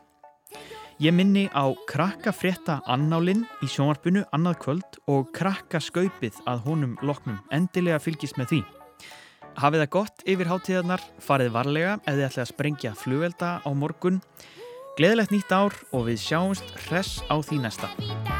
Ég 0.97 1.13
minni 1.13 1.45
á 1.53 1.69
krakka 1.85 2.31
frétta 2.33 2.79
annálinn 2.89 3.43
í 3.61 3.67
sjónvarpinu 3.69 4.23
annað 4.33 4.57
kvöld 4.63 4.97
og 5.05 5.29
krakka 5.29 5.77
skaupið 5.77 6.39
að 6.49 6.63
honum 6.65 6.95
loknum 7.05 7.37
endilega 7.53 8.01
fylgist 8.01 8.39
með 8.41 8.49
því. 8.49 8.61
Hafið 9.57 9.83
það 9.83 9.93
gott 9.93 10.25
yfir 10.25 10.49
hátíðarnar, 10.49 11.05
farið 11.21 11.53
varlega 11.53 11.93
þið 12.07 12.25
ætlið 12.27 12.43
að 12.43 12.51
sprengja 12.51 12.95
flugvelda 12.97 13.51
á 13.61 13.69
morgun. 13.77 14.19
Gleðilegt 14.97 15.33
nýtt 15.33 15.53
ár 15.53 15.77
og 15.93 16.09
við 16.09 16.21
sjáumst 16.25 16.73
hress 16.87 17.21
á 17.29 17.37
því 17.45 17.61
næsta. 17.65 18.36